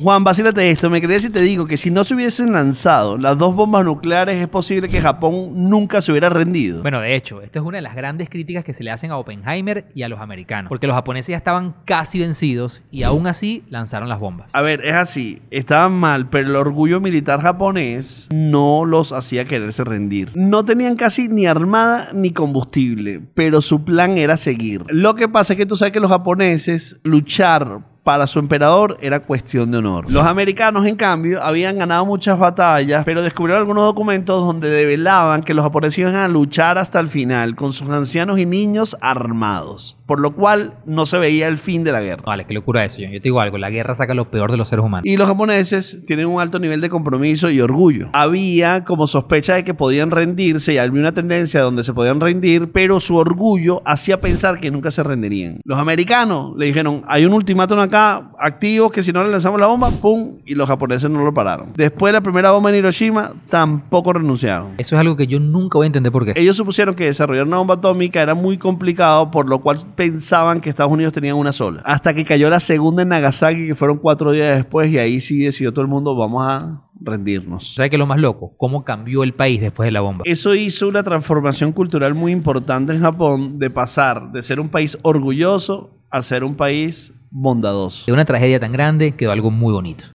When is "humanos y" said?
44.86-45.18